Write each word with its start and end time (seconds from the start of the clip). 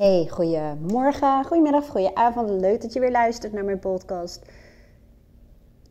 Hey, 0.00 0.28
goedemorgen, 0.30 1.44
goedemiddag, 1.44 1.86
goedenavond. 1.86 2.50
Leuk 2.50 2.82
dat 2.82 2.92
je 2.92 3.00
weer 3.00 3.10
luistert 3.10 3.52
naar 3.52 3.64
mijn 3.64 3.78
podcast. 3.78 4.42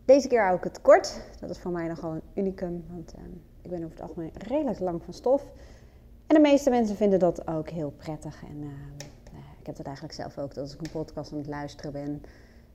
Deze 0.05 0.27
keer 0.27 0.43
hou 0.43 0.57
ik 0.57 0.63
het 0.63 0.81
kort. 0.81 1.21
Dat 1.39 1.49
is 1.49 1.59
voor 1.59 1.71
mij 1.71 1.87
nog 1.87 1.99
gewoon 1.99 2.15
een 2.15 2.21
unicum, 2.33 2.85
want 2.91 3.13
uh, 3.15 3.21
ik 3.61 3.69
ben 3.69 3.79
over 3.79 3.91
het 3.91 4.01
algemeen 4.01 4.31
redelijk 4.33 4.79
lang 4.79 5.03
van 5.03 5.13
stof. 5.13 5.43
En 6.27 6.35
de 6.35 6.41
meeste 6.41 6.69
mensen 6.69 6.95
vinden 6.95 7.19
dat 7.19 7.47
ook 7.47 7.69
heel 7.69 7.93
prettig. 7.97 8.43
En 8.43 8.57
uh, 8.57 8.69
ik 9.59 9.65
heb 9.65 9.77
het 9.77 9.85
eigenlijk 9.85 10.15
zelf 10.15 10.37
ook, 10.37 10.53
dat 10.53 10.63
als 10.63 10.73
ik 10.73 10.81
een 10.81 10.91
podcast 10.91 11.31
aan 11.31 11.37
het 11.37 11.47
luisteren 11.47 11.91
ben 11.91 12.21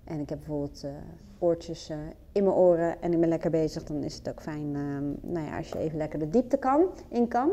en 0.05 0.21
ik 0.21 0.29
heb 0.29 0.39
bijvoorbeeld 0.39 0.85
uh, 0.85 0.91
oortjes 1.39 1.91
in 2.33 2.45
mijn 2.45 2.57
oren 2.57 3.03
en 3.03 3.13
ik 3.13 3.21
ben 3.21 3.29
lekker 3.29 3.51
bezig, 3.51 3.85
dan 3.85 4.03
is 4.03 4.15
het 4.15 4.29
ook 4.29 4.43
fijn 4.43 4.73
nou 5.21 5.47
ja, 5.47 5.57
als 5.57 5.69
je 5.69 5.79
even 5.79 5.99
lekker 5.99 6.19
de 6.19 6.31
diepte 6.31 6.57
kan, 6.57 6.89
in 7.09 7.29
kan. 7.29 7.51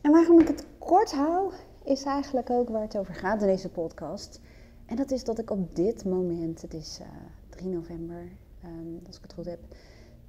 En 0.00 0.10
waarom 0.10 0.40
ik 0.40 0.48
het 0.48 0.66
kort 0.78 1.12
hou, 1.12 1.52
is 1.86 2.04
eigenlijk 2.04 2.50
ook 2.50 2.68
waar 2.68 2.82
het 2.82 2.98
over 2.98 3.14
gaat 3.14 3.40
in 3.40 3.46
deze 3.46 3.68
podcast. 3.68 4.40
En 4.86 4.96
dat 4.96 5.10
is 5.10 5.24
dat 5.24 5.38
ik 5.38 5.50
op 5.50 5.76
dit 5.76 6.04
moment, 6.04 6.62
het 6.62 6.74
is 6.74 6.98
uh, 7.00 7.06
3 7.48 7.68
november, 7.68 8.22
um, 8.64 9.00
als 9.06 9.16
ik 9.16 9.22
het 9.22 9.32
goed 9.32 9.44
heb, 9.44 9.58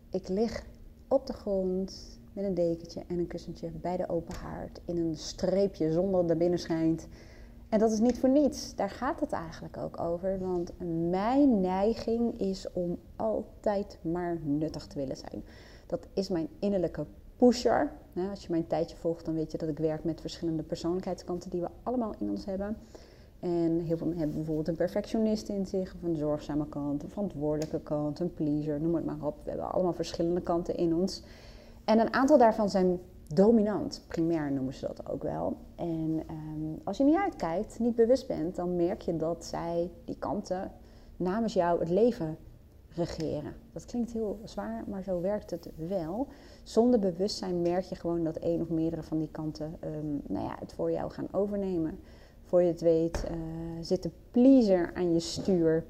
ik 0.09 0.27
lig 0.27 0.65
op 1.07 1.27
de 1.27 1.33
grond 1.33 2.19
met 2.33 2.45
een 2.45 2.53
dekentje 2.53 3.03
en 3.07 3.19
een 3.19 3.27
kussentje 3.27 3.69
bij 3.69 3.97
de 3.97 4.09
open 4.09 4.35
haard 4.35 4.79
in 4.85 4.97
een 4.97 5.15
streepje 5.15 5.91
zon 5.91 6.11
dat 6.11 6.29
er 6.29 6.37
binnen 6.37 6.59
schijnt. 6.59 7.07
En 7.69 7.79
dat 7.79 7.91
is 7.91 7.99
niet 7.99 8.19
voor 8.19 8.29
niets. 8.29 8.75
Daar 8.75 8.89
gaat 8.89 9.19
het 9.19 9.31
eigenlijk 9.31 9.77
ook 9.77 9.99
over. 9.99 10.39
Want 10.39 10.71
mijn 11.09 11.61
neiging 11.61 12.39
is 12.39 12.71
om 12.71 12.97
altijd 13.15 13.97
maar 14.01 14.37
nuttig 14.41 14.87
te 14.87 14.97
willen 14.97 15.17
zijn. 15.17 15.43
Dat 15.85 16.07
is 16.13 16.29
mijn 16.29 16.47
innerlijke 16.59 17.05
pusher. 17.37 17.91
als 18.29 18.41
je 18.41 18.47
mijn 18.49 18.67
tijdje 18.67 18.95
volgt, 18.95 19.25
dan 19.25 19.33
weet 19.33 19.51
je 19.51 19.57
dat 19.57 19.69
ik 19.69 19.77
werk 19.77 20.03
met 20.03 20.21
verschillende 20.21 20.63
persoonlijkheidskanten 20.63 21.49
die 21.49 21.61
we 21.61 21.69
allemaal 21.83 22.13
in 22.19 22.29
ons 22.29 22.45
hebben. 22.45 22.77
En 23.39 23.79
heel 23.79 23.97
veel 23.97 24.13
hebben 24.15 24.35
bijvoorbeeld 24.35 24.67
een 24.67 24.75
perfectionist 24.75 25.49
in 25.49 25.65
zich, 25.65 25.95
of 25.95 26.03
een 26.03 26.15
zorgzame 26.15 26.67
kant, 26.69 27.03
een 27.03 27.09
verantwoordelijke 27.09 27.79
kant, 27.79 28.19
een 28.19 28.33
pleaser, 28.33 28.81
noem 28.81 28.95
het 28.95 29.05
maar 29.05 29.21
op. 29.21 29.35
We 29.43 29.49
hebben 29.49 29.71
allemaal 29.71 29.93
verschillende 29.93 30.41
kanten 30.41 30.75
in 30.75 30.95
ons. 30.95 31.23
En 31.85 31.99
een 31.99 32.13
aantal 32.13 32.37
daarvan 32.37 32.69
zijn 32.69 32.99
dominant, 33.33 34.03
primair 34.07 34.51
noemen 34.51 34.73
ze 34.73 34.87
dat 34.87 35.09
ook 35.09 35.23
wel. 35.23 35.57
En 35.75 36.23
um, 36.29 36.79
als 36.83 36.97
je 36.97 37.03
niet 37.03 37.15
uitkijkt, 37.15 37.79
niet 37.79 37.95
bewust 37.95 38.27
bent, 38.27 38.55
dan 38.55 38.75
merk 38.75 39.01
je 39.01 39.17
dat 39.17 39.45
zij 39.45 39.91
die 40.05 40.17
kanten 40.19 40.71
namens 41.17 41.53
jou 41.53 41.79
het 41.79 41.89
leven 41.89 42.37
regeren. 42.95 43.53
Dat 43.73 43.85
klinkt 43.85 44.11
heel 44.11 44.39
zwaar, 44.43 44.83
maar 44.87 45.03
zo 45.03 45.21
werkt 45.21 45.51
het 45.51 45.69
wel. 45.75 46.27
Zonder 46.67 46.99
bewustzijn 46.99 47.61
merk 47.61 47.83
je 47.83 47.95
gewoon 47.95 48.23
dat 48.23 48.35
één 48.35 48.61
of 48.61 48.69
meerdere 48.69 49.03
van 49.03 49.17
die 49.17 49.29
kanten 49.31 49.77
um, 49.83 50.21
nou 50.27 50.45
ja, 50.45 50.55
het 50.59 50.73
voor 50.73 50.91
jou 50.91 51.11
gaan 51.11 51.27
overnemen. 51.31 51.99
Voor 52.43 52.61
je 52.61 52.67
het 52.67 52.81
weet 52.81 53.23
uh, 53.31 53.37
zit 53.81 54.05
een 54.05 54.13
pleaser 54.31 54.91
aan 54.93 55.13
je 55.13 55.19
stuur. 55.19 55.85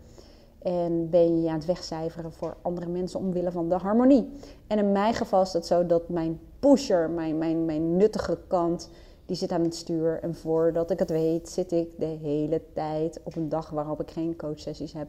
En 0.60 1.10
ben 1.10 1.42
je 1.42 1.50
aan 1.50 1.56
het 1.56 1.66
wegcijferen 1.66 2.32
voor 2.32 2.58
andere 2.62 2.88
mensen 2.88 3.20
omwille 3.20 3.52
van 3.52 3.70
de 3.70 3.76
harmonie. 3.76 4.30
En 4.68 4.78
in 4.78 4.92
mijn 4.92 5.14
geval 5.14 5.42
is 5.42 5.54
het 5.54 5.66
zo 5.66 5.86
dat 5.86 6.10
mijn 6.10 6.40
pusher, 6.60 7.10
mijn, 7.10 7.38
mijn, 7.38 7.66
mijn 7.66 7.98
nuttige 7.98 8.38
kant, 8.48 8.90
die 9.26 9.36
zit 9.36 9.52
aan 9.52 9.64
het 9.64 9.76
stuur. 9.76 10.20
En 10.22 10.36
voordat 10.36 10.92
ik 10.92 11.00
het 11.00 11.10
weet, 11.10 11.50
zit 11.50 11.72
ik 11.72 12.00
de 12.00 12.06
hele 12.06 12.62
tijd 12.74 13.20
op 13.24 13.36
een 13.36 13.50
dag 13.50 13.70
waarop 13.70 14.02
ik 14.02 14.12
geen 14.12 14.36
coachsessies 14.36 14.94
heb, 14.94 15.08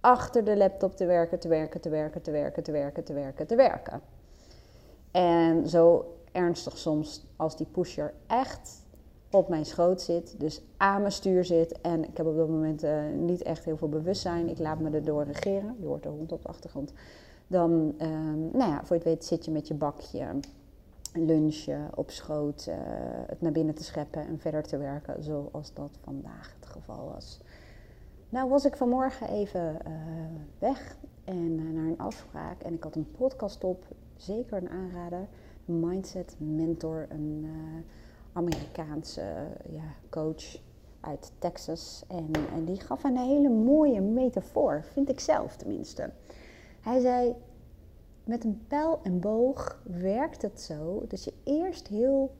achter 0.00 0.44
de 0.44 0.56
laptop 0.56 0.96
te 0.96 1.06
werken, 1.06 1.38
te 1.38 1.48
werken, 1.48 1.80
te 1.80 1.88
werken, 1.88 2.22
te 2.22 2.30
werken, 2.30 2.62
te 2.62 2.72
werken, 2.72 3.04
te 3.04 3.12
werken, 3.12 3.46
te 3.46 3.56
werken. 3.56 4.09
En 5.10 5.68
zo 5.68 6.14
ernstig 6.32 6.78
soms 6.78 7.26
als 7.36 7.56
die 7.56 7.66
pusher 7.66 8.14
echt 8.26 8.84
op 9.30 9.48
mijn 9.48 9.64
schoot 9.64 10.02
zit, 10.02 10.34
dus 10.38 10.62
aan 10.76 11.00
mijn 11.00 11.12
stuur 11.12 11.44
zit. 11.44 11.80
En 11.80 12.08
ik 12.08 12.16
heb 12.16 12.26
op 12.26 12.36
dat 12.36 12.48
moment 12.48 12.84
uh, 12.84 13.02
niet 13.16 13.42
echt 13.42 13.64
heel 13.64 13.76
veel 13.76 13.88
bewustzijn. 13.88 14.48
Ik 14.48 14.58
laat 14.58 14.80
me 14.80 14.90
erdoor 14.90 15.24
regeren. 15.24 15.76
Je 15.80 15.86
hoort 15.86 16.02
de 16.02 16.08
hond 16.08 16.32
op 16.32 16.42
de 16.42 16.48
achtergrond. 16.48 16.92
Dan, 17.46 17.94
um, 17.98 18.50
nou 18.52 18.70
ja, 18.70 18.84
voor 18.84 18.96
je 18.96 19.02
het 19.02 19.04
weet 19.04 19.24
zit 19.24 19.44
je 19.44 19.50
met 19.50 19.68
je 19.68 19.74
bakje, 19.74 20.26
lunchen 21.12 21.90
op 21.94 22.10
schoot, 22.10 22.66
uh, 22.68 22.74
het 23.26 23.40
naar 23.40 23.52
binnen 23.52 23.74
te 23.74 23.84
scheppen 23.84 24.26
en 24.26 24.38
verder 24.38 24.62
te 24.62 24.76
werken 24.78 25.22
zoals 25.22 25.74
dat 25.74 25.98
vandaag 26.02 26.54
het 26.60 26.68
geval 26.68 27.10
was. 27.12 27.40
Nou 28.28 28.48
was 28.48 28.64
ik 28.64 28.76
vanmorgen 28.76 29.28
even 29.28 29.78
uh, 29.86 29.92
weg 30.58 30.96
en 31.24 31.74
naar 31.74 31.84
een 31.84 31.98
afspraak 31.98 32.62
en 32.62 32.74
ik 32.74 32.82
had 32.82 32.94
een 32.94 33.10
podcast 33.10 33.64
op 33.64 33.84
zeker 34.20 34.56
een 34.56 34.68
aanrader. 34.68 35.28
Mindset 35.64 36.36
Mentor, 36.38 37.06
een 37.08 37.42
uh, 37.44 37.52
Amerikaanse 38.32 39.20
uh, 39.20 39.74
ja, 39.74 39.94
coach 40.08 40.60
uit 41.00 41.32
Texas. 41.38 42.04
En, 42.08 42.30
en 42.54 42.64
die 42.64 42.80
gaf 42.80 43.04
een 43.04 43.16
hele 43.16 43.48
mooie 43.48 44.00
metafoor, 44.00 44.84
vind 44.84 45.08
ik 45.08 45.20
zelf 45.20 45.56
tenminste. 45.56 46.10
Hij 46.80 47.00
zei, 47.00 47.34
met 48.24 48.44
een 48.44 48.64
pijl 48.66 49.00
en 49.02 49.20
boog 49.20 49.82
werkt 49.84 50.42
het 50.42 50.60
zo 50.60 51.04
dat 51.08 51.24
je 51.24 51.32
eerst 51.44 51.88
heel 51.88 52.34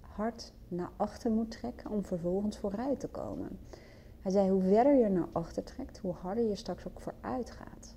hard 0.00 0.52
naar 0.68 0.90
achter 0.96 1.30
moet 1.30 1.50
trekken 1.50 1.90
om 1.90 2.04
vervolgens 2.04 2.58
vooruit 2.58 3.00
te 3.00 3.08
komen. 3.08 3.58
Hij 4.20 4.32
zei, 4.32 4.50
hoe 4.50 4.62
verder 4.62 4.94
je 4.94 5.08
naar 5.08 5.28
achter 5.32 5.64
trekt, 5.64 5.98
hoe 5.98 6.12
harder 6.12 6.44
je 6.44 6.56
straks 6.56 6.86
ook 6.86 7.00
vooruit 7.00 7.50
gaat. 7.50 7.96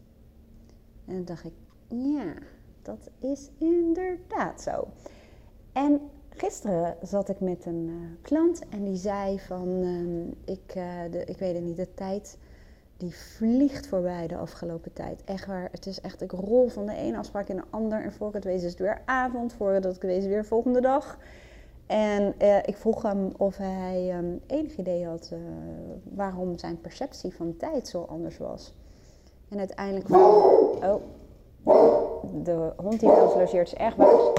En 1.06 1.16
dan 1.16 1.26
dacht 1.26 1.46
ik, 1.46 1.54
ja, 1.88 2.34
dat 2.82 3.10
is 3.20 3.50
inderdaad 3.58 4.62
zo. 4.62 4.88
En 5.72 6.02
gisteren 6.30 6.96
zat 7.02 7.30
ik 7.30 7.40
met 7.40 7.66
een 7.66 7.88
uh, 7.88 7.96
klant 8.22 8.70
en 8.70 8.84
die 8.84 8.96
zei 8.96 9.40
van, 9.40 9.68
uh, 9.68 10.28
ik, 10.46 10.76
uh, 10.76 10.84
de, 11.12 11.26
ik 11.26 11.38
weet 11.38 11.56
het 11.56 11.64
niet, 11.64 11.78
de 11.78 11.94
tijd 11.94 12.38
die 12.98 13.16
vliegt 13.16 13.88
voorbij 13.88 14.28
de 14.28 14.38
afgelopen 14.38 14.94
tijd. 14.94 15.24
Echt 15.24 15.46
waar, 15.46 15.68
het 15.72 15.86
is 15.86 16.02
echt, 16.02 16.22
ik 16.22 16.32
rol 16.32 16.68
van 16.68 16.86
de 16.86 16.96
ene 16.96 17.18
afspraak 17.18 17.48
in 17.48 17.56
de 17.56 17.64
ander 17.70 18.04
en 18.04 18.12
voor 18.12 18.28
ik 18.28 18.34
het 18.34 18.44
weet 18.44 18.64
is 18.64 18.70
het 18.70 18.80
weer 18.80 19.02
avond, 19.06 19.54
voor 19.54 19.82
dat 19.82 19.96
ik 19.96 20.04
is 20.04 20.26
weer 20.26 20.46
volgende 20.46 20.82
dag. 20.82 21.18
En 21.86 22.34
ik 22.66 22.78
vroeg 22.78 23.02
hem 23.02 23.32
of 23.38 23.58
hij 23.58 24.18
um, 24.18 24.42
enig 24.48 24.78
idee 24.78 25.06
had 25.06 25.34
waarom 26.04 26.58
zijn 26.58 26.82
perceptie 26.82 27.34
van 27.34 27.58
tijd 27.58 27.88
zo 27.88 28.02
anders 28.02 28.38
was. 28.38 28.74
En 29.50 29.58
uiteindelijk... 29.60 30.10
Oh, 30.10 32.01
de 32.34 32.74
hond 32.78 33.00
die 33.00 33.10
bij 33.10 33.22
ons 33.22 33.34
logeert 33.34 33.74
is 33.74 33.96
boos. 33.96 34.32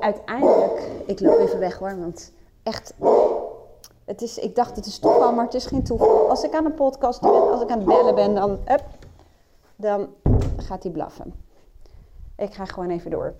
Uiteindelijk, 0.00 0.88
ik 1.06 1.20
loop 1.20 1.38
even 1.38 1.58
weg 1.58 1.78
hoor, 1.78 1.98
want 1.98 2.32
echt, 2.62 2.94
het 4.04 4.22
is, 4.22 4.38
ik 4.38 4.54
dacht 4.54 4.76
het 4.76 4.86
is 4.86 4.98
toeval, 4.98 5.32
maar 5.32 5.44
het 5.44 5.54
is 5.54 5.66
geen 5.66 5.82
toeval. 5.82 6.28
Als 6.28 6.42
ik 6.42 6.54
aan 6.54 6.64
een 6.64 6.74
podcast 6.74 7.20
ben, 7.20 7.50
als 7.50 7.62
ik 7.62 7.70
aan 7.70 7.78
het 7.78 7.86
bellen 7.86 8.14
ben, 8.14 8.34
dan, 8.34 8.58
dan 9.76 10.08
gaat 10.56 10.82
hij 10.82 10.92
blaffen. 10.92 11.34
Ik 12.36 12.54
ga 12.54 12.64
gewoon 12.64 12.90
even 12.90 13.10
door. 13.10 13.34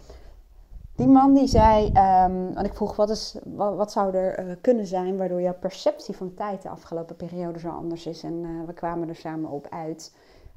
Die 0.97 1.07
man 1.07 1.35
die 1.35 1.47
zei, 1.47 1.87
um, 1.87 2.55
want 2.55 2.67
ik 2.67 2.75
vroeg 2.75 2.97
wat, 2.97 3.11
is, 3.11 3.37
wat, 3.45 3.77
wat 3.77 3.93
zou 3.93 4.15
er 4.15 4.47
uh, 4.47 4.53
kunnen 4.61 4.87
zijn 4.87 5.17
waardoor 5.17 5.41
jouw 5.41 5.57
perceptie 5.61 6.17
van 6.17 6.35
tijd 6.35 6.63
de 6.63 6.69
afgelopen 6.69 7.17
periode 7.17 7.59
zo 7.59 7.69
anders 7.69 8.07
is. 8.07 8.23
En 8.23 8.33
uh, 8.33 8.67
we 8.67 8.73
kwamen 8.73 9.09
er 9.09 9.17
samen 9.17 9.51
op 9.51 9.67
uit 9.71 10.13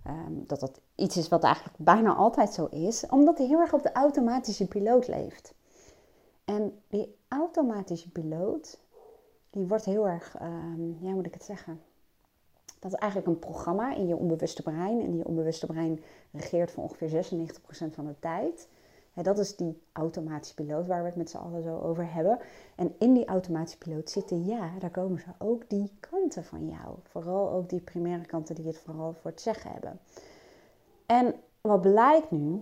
Um, 0.08 0.44
dat 0.48 0.60
dat 0.60 0.80
iets 0.96 1.18
is 1.18 1.28
wat 1.28 1.44
eigenlijk 1.44 1.76
bijna 1.78 2.14
altijd 2.14 2.54
zo 2.54 2.66
is, 2.66 3.06
omdat 3.10 3.38
hij 3.38 3.48
heel 3.48 3.60
erg 3.60 3.74
op 3.74 3.84
de 3.84 3.92
automatische 3.92 4.68
piloot 4.68 5.08
leeft. 5.08 5.54
En 6.46 6.82
die 6.88 7.16
automatische 7.28 8.12
piloot, 8.12 8.80
die 9.50 9.68
wordt 9.68 9.86
heel 9.86 10.08
erg, 10.08 10.42
um, 10.42 10.98
ja, 11.02 11.12
moet 11.12 11.26
ik 11.26 11.34
het 11.34 11.44
zeggen? 11.44 11.82
Dat 12.80 12.94
is 12.94 13.00
eigenlijk 13.00 13.32
een 13.32 13.40
programma 13.40 13.96
in 13.96 14.08
je 14.08 14.16
onbewuste 14.16 14.62
brein. 14.62 15.02
En 15.02 15.12
die 15.12 15.26
onbewuste 15.26 15.66
brein 15.66 16.04
regeert 16.32 16.72
voor 16.72 16.84
ongeveer 16.84 17.10
96% 17.10 17.94
van 17.94 18.06
de 18.06 18.16
tijd. 18.20 18.68
Dat 19.24 19.38
is 19.38 19.56
die 19.56 19.82
automatische 19.92 20.56
piloot 20.56 20.88
waar 20.88 21.02
we 21.02 21.08
het 21.08 21.16
met 21.16 21.30
z'n 21.30 21.38
allen 21.38 21.64
zo 21.64 21.80
over 21.80 22.14
hebben. 22.14 22.40
En 22.76 22.96
in 23.00 23.14
die 23.14 23.26
automatische 23.26 23.78
piloot 23.78 24.10
zitten, 24.10 24.46
ja, 24.46 24.70
daar 24.80 24.90
komen 24.90 25.20
ze 25.20 25.30
ook 25.38 25.70
die 25.70 25.92
kanten 26.00 26.44
van 26.44 26.68
jou. 26.68 26.96
Vooral 27.04 27.52
ook 27.52 27.70
die 27.70 27.80
primaire 27.80 28.26
kanten 28.26 28.56
die 28.56 28.66
het 28.66 28.78
vooral 28.78 29.14
voor 29.14 29.32
het 29.32 29.42
zeggen 29.42 29.72
hebben. 29.72 30.00
En 31.06 31.36
wat 31.62 31.82
blijkt 31.82 32.32
nu? 32.32 32.62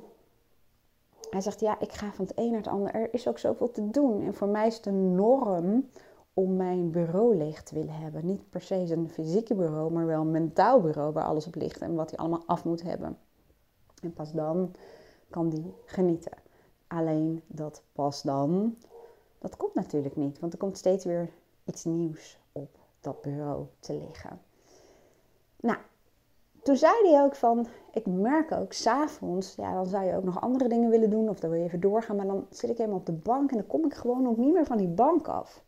Hij 1.30 1.42
zegt, 1.42 1.60
ja, 1.60 1.80
ik 1.80 1.92
ga 1.92 2.12
van 2.12 2.25
het 2.25 2.38
een 2.38 2.50
naar 2.50 2.60
het 2.60 2.68
ander. 2.68 2.94
Er 2.94 3.13
is 3.13 3.27
ook 3.27 3.39
zoveel 3.39 3.72
te 3.72 3.89
doen. 3.89 4.22
En 4.22 4.33
voor 4.33 4.48
mij 4.48 4.68
is 4.68 4.81
de 4.81 4.92
norm 4.92 5.89
om 6.33 6.56
mijn 6.56 6.92
bureau 6.92 7.36
leeg 7.36 7.63
te 7.63 7.75
willen 7.75 7.94
hebben. 7.94 8.25
Niet 8.25 8.50
per 8.50 8.62
se 8.62 8.75
een 8.75 9.10
fysieke 9.10 9.56
bureau, 9.56 9.92
maar 9.92 10.06
wel 10.06 10.22
een 10.22 10.31
mentaal 10.31 10.81
bureau 10.81 11.13
waar 11.13 11.25
alles 11.25 11.48
op 11.48 11.56
ligt 11.56 11.81
en 11.81 11.95
wat 11.95 12.10
hij 12.10 12.19
allemaal 12.19 12.44
af 12.45 12.66
moet 12.66 12.83
hebben. 12.83 13.18
En 14.01 14.13
pas 14.13 14.31
dan 14.31 14.72
kan 15.30 15.50
die 15.50 15.74
genieten. 15.86 16.31
Alleen 16.94 17.44
dat 17.48 17.81
pas 17.92 18.22
dan, 18.22 18.78
dat 19.40 19.57
komt 19.57 19.74
natuurlijk 19.74 20.16
niet, 20.16 20.40
want 20.40 20.54
er 20.54 20.60
komt 20.60 20.78
steeds 20.78 21.06
weer 21.06 21.30
iets 21.66 21.84
nieuws 21.84 22.40
op 22.51 22.78
dat 23.00 23.22
bureau 23.22 23.66
te 23.80 23.94
liggen. 23.94 24.42
Nou, 25.60 25.78
toen 26.63 26.75
zei 26.75 26.94
hij 27.04 27.24
ook 27.24 27.36
van, 27.36 27.68
ik 27.94 28.06
merk 28.06 28.51
ook 28.51 28.74
s'avonds, 28.74 29.56
ja, 29.56 29.74
dan 29.74 29.86
zou 29.86 30.06
je 30.06 30.16
ook 30.16 30.24
nog 30.24 30.42
andere 30.42 30.69
dingen 30.69 30.90
willen 30.90 31.10
doen 31.10 31.30
of 31.30 31.40
dan 31.40 31.50
wil 31.50 31.60
je 31.60 31.66
even 31.66 31.80
doorgaan, 31.80 32.16
maar 32.16 32.28
dan 32.28 32.48
zit 32.50 32.69
ik 32.69 32.78
helemaal 32.78 33.00
op 33.00 33.06
de 33.06 33.12
bank 33.12 33.51
en 33.51 33.57
dan 33.57 33.68
kom 33.68 33.86
ik 33.86 33.94
gewoon 33.94 34.28
ook 34.28 34.38
niet 34.38 34.54
meer 34.54 34.66
van 34.66 34.78
die 34.78 34.88
bank 34.88 35.28
af. 35.28 35.63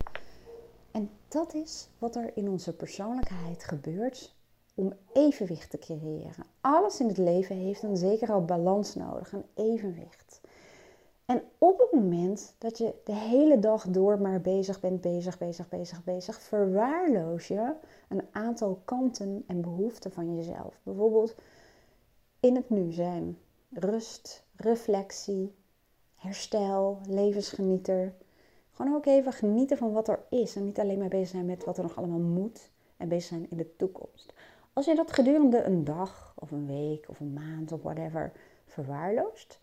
En 0.91 1.09
dat 1.27 1.53
is 1.53 1.89
wat 1.97 2.15
er 2.15 2.37
in 2.37 2.49
onze 2.49 2.75
persoonlijkheid 2.75 3.63
gebeurt 3.63 4.35
om 4.75 4.93
evenwicht 5.13 5.69
te 5.69 5.77
creëren. 5.77 6.45
Alles 6.61 6.99
in 6.99 7.07
het 7.07 7.17
leven 7.17 7.55
heeft 7.55 7.83
een 7.83 7.97
zekere 7.97 8.39
balans 8.39 8.95
nodig, 8.95 9.31
een 9.31 9.45
evenwicht. 9.53 10.41
En 11.25 11.43
op 11.57 11.79
het 11.79 11.91
moment 11.91 12.55
dat 12.57 12.77
je 12.77 12.93
de 13.03 13.13
hele 13.13 13.59
dag 13.59 13.87
door 13.87 14.21
maar 14.21 14.41
bezig 14.41 14.79
bent, 14.79 15.01
bezig, 15.01 15.37
bezig, 15.37 15.69
bezig, 15.69 16.03
bezig, 16.03 16.41
verwaarloos 16.41 17.47
je 17.47 17.73
een 18.09 18.21
aantal 18.31 18.81
kanten 18.85 19.43
en 19.47 19.61
behoeften 19.61 20.11
van 20.11 20.35
jezelf. 20.35 20.79
Bijvoorbeeld 20.83 21.35
in 22.39 22.55
het 22.55 22.69
nu 22.69 22.91
zijn, 22.91 23.37
rust, 23.69 24.45
reflectie, 24.55 25.55
herstel, 26.15 26.99
levensgenieter. 27.07 28.13
Gewoon 28.71 28.95
ook 28.95 29.05
even 29.05 29.33
genieten 29.33 29.77
van 29.77 29.91
wat 29.91 30.07
er 30.07 30.19
is 30.29 30.55
en 30.55 30.65
niet 30.65 30.79
alleen 30.79 30.99
maar 30.99 31.07
bezig 31.07 31.27
zijn 31.27 31.45
met 31.45 31.63
wat 31.63 31.77
er 31.77 31.83
nog 31.83 31.97
allemaal 31.97 32.19
moet 32.19 32.71
en 32.97 33.07
bezig 33.07 33.27
zijn 33.29 33.49
in 33.49 33.57
de 33.57 33.75
toekomst. 33.75 34.33
Als 34.73 34.85
je 34.85 34.95
dat 34.95 35.11
gedurende 35.11 35.63
een 35.63 35.83
dag 35.83 36.33
of 36.35 36.51
een 36.51 36.67
week 36.67 37.09
of 37.09 37.19
een 37.19 37.33
maand 37.33 37.71
of 37.71 37.81
whatever 37.81 38.31
verwaarloost, 38.65 39.59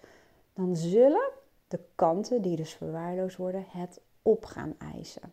dan 0.52 0.76
zullen 0.76 1.30
de 1.72 1.80
kanten 1.94 2.42
die 2.42 2.56
dus 2.56 2.74
verwaarloosd 2.74 3.36
worden 3.36 3.64
het 3.68 4.00
op 4.22 4.44
gaan 4.44 4.74
eisen. 4.78 5.32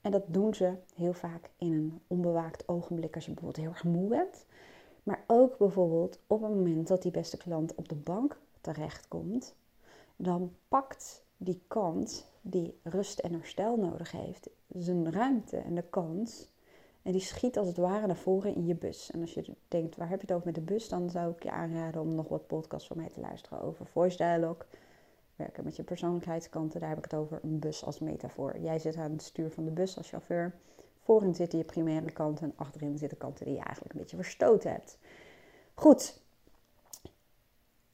En 0.00 0.10
dat 0.10 0.22
doen 0.26 0.54
ze 0.54 0.74
heel 0.94 1.12
vaak 1.12 1.50
in 1.56 1.72
een 1.72 2.00
onbewaakt 2.06 2.68
ogenblik 2.68 3.14
als 3.14 3.24
je 3.24 3.32
bijvoorbeeld 3.32 3.64
heel 3.64 3.74
erg 3.74 3.84
moe 3.84 4.08
bent. 4.08 4.46
Maar 5.02 5.24
ook 5.26 5.58
bijvoorbeeld 5.58 6.18
op 6.26 6.42
het 6.42 6.50
moment 6.50 6.88
dat 6.88 7.02
die 7.02 7.10
beste 7.10 7.36
klant 7.36 7.74
op 7.74 7.88
de 7.88 7.94
bank 7.94 8.38
terechtkomt, 8.60 9.54
dan 10.16 10.52
pakt 10.68 11.24
die 11.36 11.62
kant 11.66 12.26
die 12.40 12.78
rust 12.82 13.18
en 13.18 13.32
herstel 13.32 13.76
nodig 13.76 14.10
heeft, 14.10 14.50
zijn 14.68 15.12
ruimte 15.12 15.56
en 15.56 15.74
de 15.74 15.84
kans. 15.90 16.48
En 17.02 17.12
die 17.12 17.20
schiet 17.20 17.58
als 17.58 17.66
het 17.66 17.76
ware 17.76 18.06
naar 18.06 18.16
voren 18.16 18.54
in 18.54 18.66
je 18.66 18.74
bus. 18.74 19.10
En 19.10 19.20
als 19.20 19.34
je 19.34 19.54
denkt, 19.68 19.96
waar 19.96 20.08
heb 20.08 20.20
je 20.20 20.26
het 20.26 20.34
over 20.34 20.46
met 20.46 20.54
de 20.54 20.72
bus? 20.72 20.88
Dan 20.88 21.10
zou 21.10 21.32
ik 21.32 21.42
je 21.42 21.50
aanraden 21.50 22.00
om 22.00 22.14
nog 22.14 22.28
wat 22.28 22.46
podcasts 22.46 22.88
van 22.88 22.96
mij 22.96 23.08
te 23.08 23.20
luisteren 23.20 23.60
over 23.60 23.86
voice 23.86 24.16
dialogue. 24.16 24.66
Werken 25.36 25.64
met 25.64 25.76
je 25.76 25.82
persoonlijkheidskanten, 25.82 26.80
daar 26.80 26.88
heb 26.88 26.98
ik 26.98 27.04
het 27.04 27.14
over 27.14 27.38
een 27.42 27.58
bus 27.58 27.84
als 27.84 27.98
metafoor. 27.98 28.58
Jij 28.58 28.78
zit 28.78 28.96
aan 28.96 29.10
het 29.10 29.22
stuur 29.22 29.50
van 29.50 29.64
de 29.64 29.70
bus 29.70 29.96
als 29.96 30.08
chauffeur. 30.08 30.54
Voorin 31.00 31.34
zitten 31.34 31.58
je 31.58 31.64
primaire 31.64 32.12
kanten 32.12 32.44
en 32.44 32.52
achterin 32.56 32.98
zitten 32.98 33.18
kanten 33.18 33.44
die 33.44 33.54
je 33.54 33.60
eigenlijk 33.60 33.94
een 33.94 34.00
beetje 34.00 34.16
verstoten 34.16 34.70
hebt. 34.70 34.98
Goed. 35.74 36.22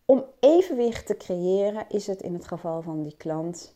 Om 0.04 0.24
evenwicht 0.40 1.06
te 1.06 1.16
creëren 1.16 1.88
is 1.88 2.06
het 2.06 2.22
in 2.22 2.34
het 2.34 2.46
geval 2.46 2.82
van 2.82 3.02
die 3.02 3.16
klant 3.16 3.74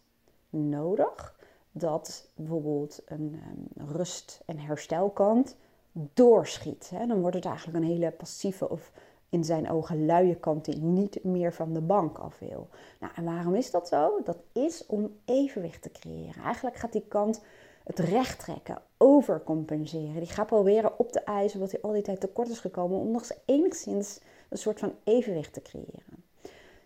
nodig 0.50 1.40
dat 1.72 2.30
bijvoorbeeld 2.34 3.02
een 3.04 3.42
um, 3.48 3.88
rust- 3.88 4.42
en 4.46 4.58
herstelkant 4.58 5.56
doorschiet. 5.92 6.90
Hè? 6.90 7.06
Dan 7.06 7.20
wordt 7.20 7.36
het 7.36 7.44
eigenlijk 7.44 7.78
een 7.78 7.90
hele 7.90 8.10
passieve 8.10 8.68
of 8.68 8.92
in 9.28 9.44
zijn 9.44 9.70
ogen 9.70 10.06
luie 10.06 10.34
kant 10.34 10.64
die 10.64 10.76
niet 10.76 11.24
meer 11.24 11.52
van 11.52 11.72
de 11.72 11.80
bank 11.80 12.18
af 12.18 12.38
wil. 12.38 12.68
Nou, 13.00 13.12
en 13.16 13.24
waarom 13.24 13.54
is 13.54 13.70
dat 13.70 13.88
zo? 13.88 14.20
Dat 14.24 14.38
is 14.52 14.86
om 14.86 15.16
evenwicht 15.24 15.82
te 15.82 15.90
creëren. 15.90 16.42
Eigenlijk 16.42 16.76
gaat 16.76 16.92
die 16.92 17.04
kant 17.08 17.42
het 17.84 17.98
recht 17.98 18.38
trekken, 18.38 18.82
overcompenseren. 18.96 20.14
Die 20.14 20.26
gaat 20.26 20.46
proberen 20.46 20.98
op 20.98 21.12
te 21.12 21.20
eisen 21.20 21.60
wat 21.60 21.70
hij 21.70 21.80
al 21.82 21.92
die 21.92 22.02
tijd 22.02 22.20
tekort 22.20 22.48
is 22.48 22.58
gekomen 22.58 22.98
om 22.98 23.10
nog 23.10 23.20
eens 23.20 23.38
enigszins 23.44 24.20
een 24.48 24.58
soort 24.58 24.78
van 24.78 24.94
evenwicht 25.04 25.52
te 25.52 25.62
creëren. 25.62 26.24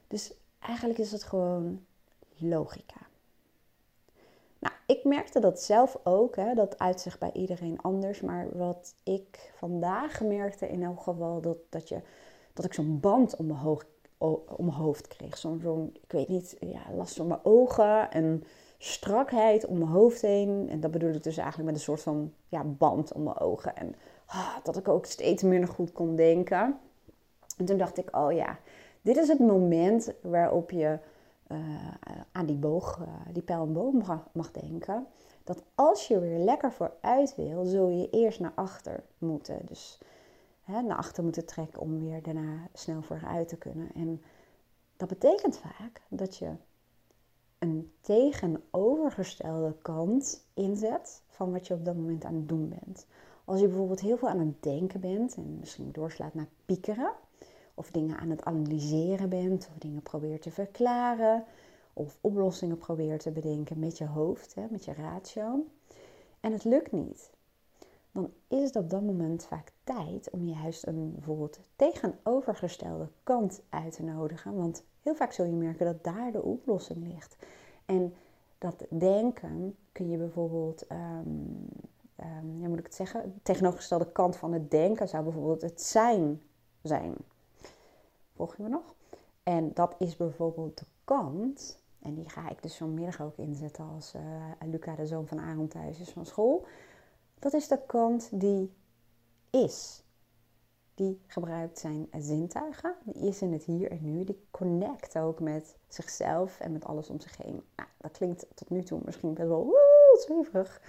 Dus 0.08 0.34
eigenlijk 0.58 0.98
is 0.98 1.12
het 1.12 1.22
gewoon 1.22 1.84
logica. 2.36 2.96
Nou, 4.58 4.74
ik 4.86 5.04
merkte 5.04 5.40
dat 5.40 5.62
zelf 5.62 5.98
ook. 6.02 6.36
Hè, 6.36 6.54
dat 6.54 6.78
uitzicht 6.78 7.18
bij 7.18 7.32
iedereen 7.32 7.80
anders. 7.82 8.20
Maar 8.20 8.46
wat 8.56 8.94
ik 9.02 9.52
vandaag 9.56 10.20
merkte 10.20 10.68
in 10.68 10.82
elk 10.82 11.00
geval, 11.00 11.40
dat, 11.40 11.56
dat, 11.68 11.88
je, 11.88 12.00
dat 12.58 12.66
ik 12.66 12.74
zo'n 12.74 13.00
band 13.00 13.36
om 13.36 13.46
mijn, 13.46 13.78
om 14.18 14.64
mijn 14.64 14.76
hoofd 14.76 15.06
kreeg. 15.08 15.38
Zo'n, 15.38 15.60
zo 15.62 15.90
ik 16.02 16.12
weet 16.12 16.28
niet, 16.28 16.56
ja, 16.60 16.80
last 16.94 17.16
van 17.16 17.26
mijn 17.26 17.44
ogen 17.44 18.10
en 18.10 18.44
strakheid 18.78 19.66
om 19.66 19.78
mijn 19.78 19.90
hoofd 19.90 20.20
heen. 20.20 20.68
En 20.70 20.80
dat 20.80 20.90
bedoel 20.90 21.14
ik 21.14 21.22
dus 21.22 21.36
eigenlijk 21.36 21.68
met 21.70 21.78
een 21.78 21.84
soort 21.84 22.02
van 22.02 22.32
ja, 22.48 22.64
band 22.64 23.12
om 23.12 23.22
mijn 23.22 23.38
ogen. 23.38 23.76
En 23.76 23.94
ah, 24.26 24.56
dat 24.62 24.76
ik 24.76 24.88
ook 24.88 25.06
steeds 25.06 25.42
minder 25.42 25.68
goed 25.68 25.92
kon 25.92 26.16
denken. 26.16 26.78
En 27.56 27.64
toen 27.64 27.78
dacht 27.78 27.98
ik, 27.98 28.16
oh 28.16 28.32
ja, 28.32 28.58
dit 29.02 29.16
is 29.16 29.28
het 29.28 29.38
moment 29.38 30.12
waarop 30.22 30.70
je 30.70 30.98
uh, 31.48 31.58
aan 32.32 32.46
die 32.46 32.56
boog, 32.56 32.98
uh, 33.00 33.06
die 33.32 33.42
pijl 33.42 33.62
en 33.62 33.72
boog 33.72 33.92
mag, 33.92 34.28
mag, 34.32 34.50
denken. 34.50 35.06
Dat 35.44 35.62
als 35.74 36.08
je 36.08 36.20
weer 36.20 36.38
lekker 36.38 36.72
vooruit 36.72 37.34
wil, 37.34 37.64
zul 37.64 37.88
je 37.88 38.10
eerst 38.10 38.40
naar 38.40 38.52
achter 38.54 39.04
moeten. 39.18 39.60
Dus 39.64 39.98
hè, 40.68 40.82
naar 40.82 40.96
achter 40.96 41.22
moeten 41.22 41.46
trekken 41.46 41.80
om 41.80 41.98
weer 41.98 42.22
daarna 42.22 42.68
snel 42.72 43.02
vooruit 43.02 43.48
te 43.48 43.56
kunnen. 43.56 43.92
En 43.94 44.22
dat 44.96 45.08
betekent 45.08 45.58
vaak 45.58 46.02
dat 46.08 46.36
je 46.36 46.52
een 47.58 47.92
tegenovergestelde 48.00 49.76
kant 49.82 50.46
inzet 50.54 51.22
van 51.28 51.52
wat 51.52 51.66
je 51.66 51.74
op 51.74 51.84
dat 51.84 51.94
moment 51.94 52.24
aan 52.24 52.34
het 52.34 52.48
doen 52.48 52.68
bent. 52.68 53.06
Als 53.44 53.60
je 53.60 53.66
bijvoorbeeld 53.66 54.00
heel 54.00 54.16
veel 54.16 54.28
aan 54.28 54.38
het 54.38 54.62
denken 54.62 55.00
bent 55.00 55.34
en 55.36 55.58
misschien 55.58 55.92
doorslaat 55.92 56.34
naar 56.34 56.48
piekeren, 56.64 57.12
of 57.74 57.90
dingen 57.90 58.18
aan 58.18 58.30
het 58.30 58.44
analyseren 58.44 59.28
bent, 59.28 59.68
of 59.70 59.78
dingen 59.78 60.02
probeert 60.02 60.42
te 60.42 60.50
verklaren, 60.50 61.44
of 61.92 62.18
oplossingen 62.20 62.78
probeert 62.78 63.20
te 63.20 63.30
bedenken 63.30 63.78
met 63.78 63.98
je 63.98 64.06
hoofd, 64.06 64.54
hè, 64.54 64.66
met 64.70 64.84
je 64.84 64.92
ratio, 64.92 65.66
en 66.40 66.52
het 66.52 66.64
lukt 66.64 66.92
niet, 66.92 67.30
dan 68.12 68.30
is 68.48 68.62
het 68.62 68.76
op 68.76 68.90
dat 68.90 69.02
moment 69.02 69.44
vaak 69.44 69.72
tijd 69.84 70.30
om 70.30 70.48
juist 70.48 70.86
een 70.86 71.12
bijvoorbeeld 71.14 71.60
tegenovergestelde 71.76 73.08
kant 73.22 73.62
uit 73.68 73.92
te 73.92 74.02
nodigen. 74.02 74.56
Want 74.56 74.84
heel 75.02 75.14
vaak 75.14 75.32
zul 75.32 75.44
je 75.44 75.52
merken 75.52 75.86
dat 75.86 76.04
daar 76.04 76.32
de 76.32 76.42
oplossing 76.42 77.06
ligt. 77.06 77.36
En 77.84 78.14
dat 78.58 78.86
denken 78.88 79.76
kun 79.92 80.08
je 80.08 80.16
bijvoorbeeld, 80.16 80.86
um, 80.92 81.68
ja, 82.60 82.68
moet 82.68 82.78
ik 82.78 82.84
het 82.84 82.94
zeggen, 82.94 83.22
de 83.22 83.42
tegenovergestelde 83.42 84.12
kant 84.12 84.36
van 84.36 84.52
het 84.52 84.70
denken 84.70 85.08
zou 85.08 85.24
bijvoorbeeld 85.24 85.62
het 85.62 85.82
zijn 85.82 86.42
zijn. 86.82 87.14
Volg 88.34 88.56
je 88.56 88.62
me 88.62 88.68
nog? 88.68 88.94
En 89.42 89.70
dat 89.74 89.94
is 89.98 90.16
bijvoorbeeld 90.16 90.78
de 90.78 90.84
kant, 91.04 91.82
en 91.98 92.14
die 92.14 92.28
ga 92.28 92.48
ik 92.48 92.62
dus 92.62 92.76
vanmiddag 92.76 93.20
ook 93.20 93.36
inzetten 93.36 93.84
als 93.94 94.14
uh, 94.14 94.22
Luca, 94.70 94.94
de 94.94 95.06
zoon 95.06 95.26
van 95.26 95.40
Aaron, 95.40 95.68
thuis 95.68 96.00
is 96.00 96.10
van 96.10 96.26
school. 96.26 96.66
Dat 97.38 97.52
is 97.52 97.68
de 97.68 97.80
kant 97.86 98.28
die 98.32 98.72
is. 99.50 100.02
Die 100.94 101.20
gebruikt 101.26 101.78
zijn 101.78 102.08
zintuigen. 102.18 102.96
Die 103.04 103.28
is 103.28 103.42
in 103.42 103.52
het 103.52 103.64
hier 103.64 103.90
en 103.90 103.98
nu. 104.02 104.24
Die 104.24 104.46
connect 104.50 105.18
ook 105.18 105.40
met 105.40 105.76
zichzelf 105.88 106.60
en 106.60 106.72
met 106.72 106.84
alles 106.84 107.08
om 107.08 107.20
zich 107.20 107.36
heen. 107.36 107.62
Nou, 107.76 107.88
dat 107.98 108.10
klinkt 108.10 108.46
tot 108.54 108.70
nu 108.70 108.82
toe 108.82 109.00
misschien 109.04 109.34
best 109.34 109.48
wel 109.48 109.74
zweverig. 110.26 110.80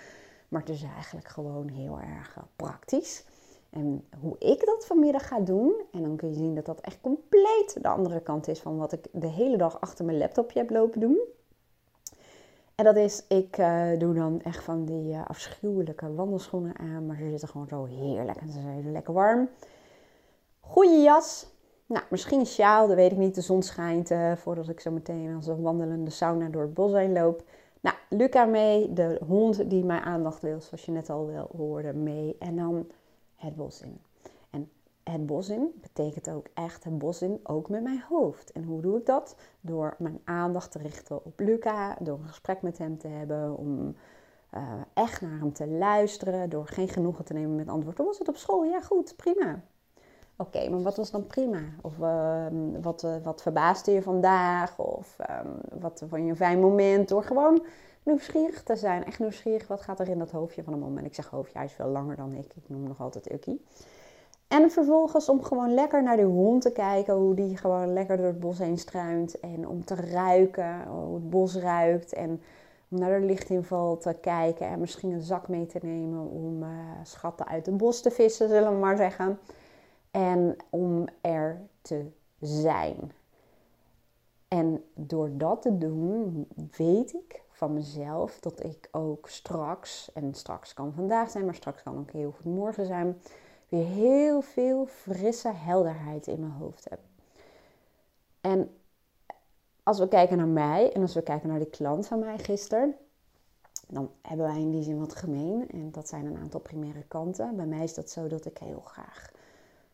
Maar 0.50 0.62
het 0.62 0.70
is 0.70 0.84
eigenlijk 0.84 1.27
gewoon 1.27 1.68
heel 1.68 2.00
erg 2.00 2.38
eh, 2.38 2.44
praktisch. 2.56 3.25
En 3.70 4.08
hoe 4.22 4.36
ik 4.39 4.65
dat 4.65 4.86
vanmiddag 4.86 5.27
ga 5.27 5.39
doen, 5.39 5.82
en 5.91 6.01
dan 6.01 6.15
kun 6.15 6.29
je 6.29 6.36
zien 6.36 6.56
dat 6.56 6.65
dat 6.65 6.82
echt 6.82 7.01
compleet 7.01 7.77
de 7.82 7.88
andere 7.88 8.22
kant 8.22 8.48
is 8.48 8.60
van 8.60 8.77
wat 8.77 8.91
ik 8.91 9.08
de 9.12 9.27
hele 9.27 9.58
dag 9.58 9.82
achter 9.82 10.06
mijn 10.06 10.18
laptopje 10.18 10.60
heb 10.60 10.70
lopen 10.70 11.00
doen. 11.00 11.20
En 12.79 12.86
dat 12.86 12.95
is, 12.95 13.24
ik 13.27 13.57
uh, 13.57 13.98
doe 13.98 14.13
dan 14.13 14.41
echt 14.41 14.63
van 14.63 14.86
die 14.86 15.13
uh, 15.13 15.25
afschuwelijke 15.27 16.13
wandelschoenen 16.13 16.77
aan, 16.77 17.05
maar 17.05 17.17
ze 17.17 17.29
zitten 17.29 17.48
gewoon 17.48 17.67
zo 17.67 17.86
heerlijk 17.86 18.38
en 18.38 18.51
ze 18.51 18.59
zijn 18.62 18.91
lekker 18.91 19.13
warm. 19.13 19.50
Goeie 20.59 21.01
jas. 21.01 21.48
Nou, 21.86 22.05
misschien 22.09 22.39
een 22.39 22.45
sjaal, 22.45 22.88
dat 22.88 22.95
weet 22.95 23.12
ik 23.12 23.17
niet. 23.17 23.36
De 23.36 23.41
zon 23.41 23.63
schijnt 23.63 24.12
uh, 24.12 24.36
voordat 24.36 24.69
ik 24.69 24.79
zo 24.79 24.91
meteen 24.91 25.36
als 25.36 25.48
een 25.48 25.62
wandelende 25.62 26.09
sauna 26.09 26.48
door 26.48 26.62
het 26.62 26.74
bos 26.74 26.91
heen 26.91 27.13
loop. 27.13 27.43
Nou, 27.81 27.95
Luca 28.09 28.45
mee, 28.45 28.93
de 28.93 29.21
hond 29.27 29.69
die 29.69 29.86
mijn 29.86 30.01
aandacht 30.01 30.41
wil, 30.41 30.62
zoals 30.62 30.86
je 30.86 30.91
net 30.91 31.09
al 31.09 31.27
wel 31.27 31.50
hoorde, 31.57 31.93
mee. 31.93 32.36
En 32.39 32.55
dan 32.55 32.88
het 33.36 33.55
bos 33.55 33.81
in. 33.81 34.09
Het 35.10 35.25
bos 35.25 35.50
in 35.50 35.80
betekent 35.82 36.30
ook 36.30 36.48
echt 36.54 36.84
het 36.84 36.98
bos 36.98 37.22
in, 37.22 37.39
ook 37.44 37.70
met 37.70 37.84
mijn 37.84 38.04
hoofd. 38.10 38.51
En 38.51 38.63
hoe 38.63 38.82
doe 38.82 38.98
ik 38.98 39.06
dat? 39.06 39.36
Door 39.62 39.96
mijn 39.98 40.22
aandacht 40.24 40.72
te 40.72 40.80
richten 40.80 41.25
op 41.25 41.39
Luca, 41.39 41.98
door 42.00 42.18
een 42.18 42.28
gesprek 42.28 42.62
met 42.62 42.78
hem 42.78 42.98
te 42.98 43.08
hebben, 43.08 43.58
om 43.58 43.96
uh, 44.54 44.62
echt 44.94 45.22
naar 45.22 45.39
hem 45.39 45.54
te 45.54 45.68
luisteren, 45.68 46.50
door 46.50 46.68
geen 46.68 46.88
genoegen 46.89 47.25
te 47.25 47.34
nemen 47.34 47.56
met 47.56 47.70
antwoord. 47.70 47.98
Hoe 47.98 48.06
was 48.06 48.20
het 48.20 48.28
op 48.28 48.36
school? 48.36 48.63
Ja, 48.63 48.82
goed, 48.82 49.16
prima. 49.16 49.62
Oké, 50.36 50.70
maar 50.70 50.82
wat 50.82 50.98
was 50.98 51.12
dan 51.12 51.28
prima? 51.28 51.62
Of 51.82 51.98
uh, 51.98 52.46
wat, 52.82 53.04
uh, 53.04 53.16
wat 53.24 53.42
verbaasde 53.42 53.92
je 53.92 54.01
vandaag? 54.01 54.80
Of 54.80 55.18
um, 55.30 55.80
wat 55.80 56.04
vond 56.08 56.24
je 56.24 56.30
een 56.30 56.36
fijn 56.36 56.60
moment? 56.60 57.10
Door 57.10 57.24
gewoon 57.24 57.66
nieuwsgierig 58.04 58.63
te 58.63 58.75
zijn. 58.75 59.06
Echt 59.06 59.20
nieuwsgierig, 59.20 59.68
wat 59.68 59.82
gaat 59.82 60.00
er 60.00 60.10
in 60.10 60.20
dat 60.20 60.32
hoofdje 60.32 60.63
van 60.63 60.82
een? 60.84 60.98
En 60.98 61.06
ik 61.06 61.16
zeg 61.16 61.30
hoofdje, 61.30 61.58
hij 61.58 61.68
is 61.68 61.74
veel 61.74 61.88
langer 61.88 62.16
dan 62.16 62.34
ik. 62.34 62.54
Ik 62.56 62.70
noem 62.70 62.84
nog 62.84 63.01
altijd 63.01 63.32
Ukkie. 63.32 63.66
En 64.50 64.72
vervolgens 64.72 65.29
om 65.29 65.44
gewoon 65.44 65.74
lekker 65.74 66.03
naar 66.03 66.15
die 66.15 66.25
hond 66.25 66.62
te 66.62 66.72
kijken, 66.72 67.13
hoe 67.13 67.36
die 67.36 67.58
gewoon 67.58 67.94
lekker 67.94 68.18
door 68.18 68.25
het 68.25 68.39
bos 68.39 68.58
heen 68.58 68.77
struint. 68.77 69.39
En 69.39 69.68
om 69.68 69.86
te 69.86 69.96
ruiken, 69.96 70.88
hoe 70.88 71.13
het 71.13 71.29
bos 71.29 71.56
ruikt. 71.56 72.13
En 72.13 72.41
om 72.89 73.00
naar 73.00 73.20
de 73.20 73.25
lichtinval 73.25 73.98
te 73.98 74.13
kijken 74.22 74.68
en 74.68 74.79
misschien 74.79 75.12
een 75.12 75.22
zak 75.22 75.48
mee 75.48 75.65
te 75.65 75.79
nemen 75.82 76.29
om 76.29 76.63
uh, 76.63 76.70
schatten 77.03 77.48
uit 77.48 77.65
het 77.65 77.77
bos 77.77 78.01
te 78.01 78.12
vissen, 78.12 78.48
zullen 78.48 78.72
we 78.72 78.77
maar 78.77 78.98
zeggen. 78.98 79.39
En 80.12 80.56
om 80.70 81.06
er 81.22 81.62
te 81.82 82.06
zijn. 82.39 83.12
En 84.48 84.84
door 84.94 85.29
dat 85.34 85.62
te 85.62 85.77
doen, 85.77 86.48
weet 86.77 87.13
ik 87.13 87.41
van 87.50 87.74
mezelf 87.74 88.39
dat 88.39 88.63
ik 88.63 88.89
ook 88.91 89.29
straks, 89.29 90.12
en 90.13 90.34
straks 90.34 90.74
kan 90.74 90.94
vandaag 90.94 91.29
zijn, 91.29 91.46
maar 91.46 91.56
straks 91.56 91.84
kan 91.84 91.98
ook 91.98 92.12
heel 92.12 92.32
goed 92.32 92.53
morgen 92.56 92.86
zijn, 92.86 93.22
weer 93.69 93.85
heel 93.85 94.41
veel 94.41 94.85
frisse 94.85 95.51
helderheid 95.53 96.27
in 96.27 96.39
mijn 96.39 96.51
hoofd 96.51 96.89
heb. 96.89 96.99
En 98.41 98.69
als 99.83 99.99
we 99.99 100.07
kijken 100.07 100.38
naar 100.38 100.47
mij 100.47 100.93
en 100.93 101.01
als 101.01 101.13
we 101.13 101.21
kijken 101.21 101.49
naar 101.49 101.59
die 101.59 101.69
klant 101.69 102.07
van 102.07 102.19
mij 102.19 102.38
gisteren, 102.38 102.95
dan 103.88 104.11
hebben 104.21 104.45
wij 104.45 104.59
in 104.59 104.71
die 104.71 104.83
zin 104.83 104.99
wat 104.99 105.15
gemeen. 105.15 105.69
En 105.69 105.91
dat 105.91 106.07
zijn 106.07 106.25
een 106.25 106.38
aantal 106.38 106.59
primaire 106.59 107.03
kanten. 107.03 107.55
Bij 107.55 107.65
mij 107.65 107.83
is 107.83 107.93
dat 107.93 108.09
zo 108.09 108.27
dat 108.27 108.45
ik 108.45 108.57
heel 108.57 108.79
graag 108.79 109.31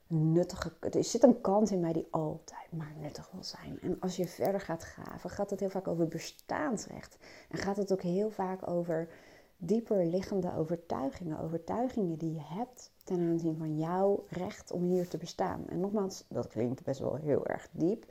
nuttige. 0.08 0.72
Er 0.80 1.04
zit 1.04 1.24
een 1.24 1.42
kant 1.42 1.72
in 1.72 1.80
mij 1.80 1.94
die 1.94 2.08
altijd 2.12 2.72
maar 2.72 2.94
nuttig 3.02 3.30
wil 3.32 3.44
zijn. 3.44 3.80
En 3.82 4.00
als 4.00 4.16
je 4.16 4.28
verder 4.28 4.62
gaat 4.62 4.84
graven, 4.84 5.30
gaat 5.30 5.50
het 5.50 5.60
heel 5.60 5.70
vaak 5.70 5.88
over 5.88 6.08
bestaansrecht. 6.08 7.18
En 7.50 7.58
gaat 7.58 7.78
het 7.78 7.92
ook 7.92 8.02
heel 8.02 8.30
vaak 8.30 8.68
over 8.68 9.10
dieper 9.58 10.06
liggende 10.06 10.56
overtuigingen. 10.56 11.40
Overtuigingen 11.40 12.18
die 12.18 12.34
je 12.34 12.44
hebt 12.44 12.92
ten 13.04 13.20
aanzien 13.20 13.58
van 13.58 13.78
jouw 13.78 14.26
recht 14.30 14.72
om 14.72 14.84
hier 14.84 15.08
te 15.08 15.18
bestaan. 15.18 15.68
En 15.68 15.80
nogmaals, 15.80 16.26
dat 16.30 16.48
klinkt 16.48 16.84
best 16.84 17.00
wel 17.00 17.16
heel 17.16 17.46
erg 17.46 17.68
diep. 17.72 18.06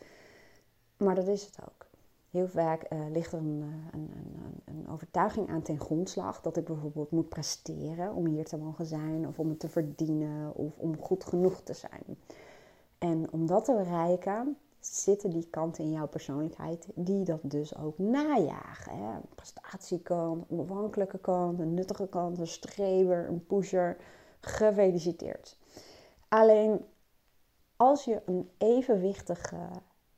Maar 0.97 1.15
dat 1.15 1.27
is 1.27 1.45
het 1.45 1.59
ook. 1.63 1.87
Heel 2.31 2.49
vaak 2.49 2.93
uh, 2.93 2.99
ligt 3.11 3.33
er 3.33 3.39
een, 3.39 3.63
eh, 3.63 4.01
een, 4.01 4.11
een, 4.17 4.61
een, 4.65 4.89
overtuiging 4.89 5.49
aan 5.49 5.63
ten 5.63 5.81
grondslag 5.81 6.41
dat 6.41 6.57
ik 6.57 6.65
bijvoorbeeld 6.65 7.11
moet 7.11 7.29
presteren 7.29 8.15
om 8.15 8.27
hier 8.27 8.45
te 8.45 8.57
mogen 8.57 8.87
zijn, 8.87 9.27
of 9.27 9.39
om 9.39 9.49
het 9.49 9.61
te 9.61 9.69
verdienen, 9.69 10.55
of 10.55 10.79
om 10.79 10.99
goed 10.99 11.25
genoeg 11.25 11.61
te 11.61 11.73
zijn. 11.73 12.19
En 12.99 13.33
om 13.33 13.47
dat 13.47 13.65
te 13.65 13.75
bereiken, 13.75 14.57
zitten 14.87 15.31
die 15.31 15.47
kanten 15.51 15.85
in 15.85 15.91
jouw 15.91 16.09
persoonlijkheid 16.09 16.87
die 16.95 17.25
dat 17.25 17.41
dus 17.43 17.77
ook 17.77 17.99
najagen. 17.99 18.97
Hè? 18.97 19.19
Prestatiekant, 19.35 20.45
een 20.51 21.21
kant, 21.21 21.61
een 21.61 21.75
nuttige 21.75 22.09
kant, 22.09 22.39
een 22.39 22.47
streber, 22.47 23.29
een 23.29 23.47
pusher. 23.47 23.97
Gefeliciteerd. 24.41 25.59
Alleen 26.29 26.85
als 27.77 28.05
je 28.05 28.23
een 28.27 28.51
evenwichtige 28.59 29.69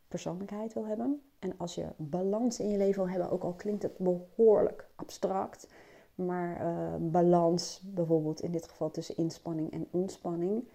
persoonlijkheid 0.09 0.73
wil 0.73 0.87
hebben. 0.87 1.23
En 1.39 1.55
als 1.57 1.75
je 1.75 1.87
balans 1.97 2.61
in 2.61 2.69
je 2.69 2.77
leven 2.77 3.03
wil 3.03 3.11
hebben, 3.11 3.31
ook 3.31 3.43
al 3.43 3.53
klinkt 3.53 3.83
het 3.83 3.99
behoorlijk 3.99 4.89
abstract. 4.95 5.69
Maar 6.15 6.61
uh, 6.61 6.95
balans, 7.01 7.83
bijvoorbeeld 7.85 8.41
in 8.41 8.53
dit 8.53 8.69
geval 8.69 8.91
tussen 8.91 9.17
inspanning 9.17 9.73
en 9.73 9.89
ontspanning, 9.91 10.69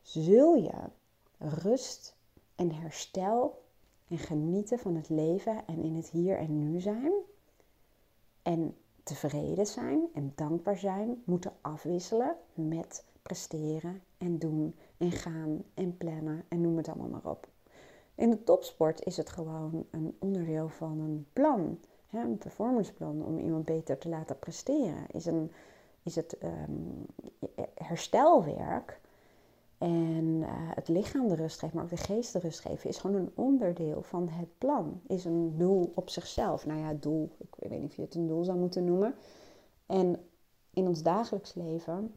zul 0.00 0.54
je 0.54 0.72
rust 1.38 2.16
en 2.60 2.72
herstel 2.72 3.62
en 4.08 4.18
genieten 4.18 4.78
van 4.78 4.94
het 4.94 5.08
leven 5.08 5.66
en 5.66 5.82
in 5.82 5.96
het 5.96 6.08
hier 6.08 6.38
en 6.38 6.58
nu 6.58 6.80
zijn. 6.80 7.12
En 8.42 8.76
tevreden 9.02 9.66
zijn 9.66 10.08
en 10.14 10.32
dankbaar 10.34 10.76
zijn 10.76 11.22
moeten 11.24 11.52
afwisselen 11.60 12.36
met 12.54 13.04
presteren 13.22 14.02
en 14.18 14.38
doen 14.38 14.74
en 14.96 15.10
gaan 15.10 15.62
en 15.74 15.96
plannen 15.96 16.44
en 16.48 16.60
noem 16.60 16.76
het 16.76 16.88
allemaal 16.88 17.08
maar 17.08 17.30
op. 17.30 17.48
In 18.14 18.30
de 18.30 18.44
topsport 18.44 19.04
is 19.04 19.16
het 19.16 19.30
gewoon 19.30 19.86
een 19.90 20.16
onderdeel 20.18 20.68
van 20.68 21.00
een 21.00 21.26
plan. 21.32 21.78
Een 22.10 22.38
performanceplan 22.38 23.24
om 23.24 23.38
iemand 23.38 23.64
beter 23.64 23.98
te 23.98 24.08
laten 24.08 24.38
presteren. 24.38 25.06
Is, 25.12 25.26
een, 25.26 25.52
is 26.02 26.16
het 26.16 26.36
um, 26.42 27.06
herstelwerk 27.74 29.00
en 29.80 30.24
uh, 30.24 30.48
het 30.50 30.88
lichaam 30.88 31.28
de 31.28 31.34
rust 31.34 31.58
geven, 31.58 31.76
maar 31.76 31.84
ook 31.84 31.90
de 31.90 31.96
geest 31.96 32.32
de 32.32 32.38
rust 32.38 32.60
geven, 32.60 32.88
is 32.88 32.98
gewoon 32.98 33.16
een 33.16 33.32
onderdeel 33.34 34.02
van 34.02 34.28
het 34.28 34.58
plan. 34.58 35.00
Is 35.06 35.24
een 35.24 35.56
doel 35.56 35.92
op 35.94 36.10
zichzelf. 36.10 36.66
Nou 36.66 36.80
ja, 36.80 36.94
doel, 36.94 37.30
ik 37.38 37.68
weet 37.68 37.80
niet 37.80 37.90
of 37.90 37.96
je 37.96 38.02
het 38.02 38.14
een 38.14 38.26
doel 38.26 38.44
zou 38.44 38.58
moeten 38.58 38.84
noemen. 38.84 39.14
En 39.86 40.26
in 40.70 40.86
ons 40.86 41.02
dagelijks 41.02 41.54
leven 41.54 42.14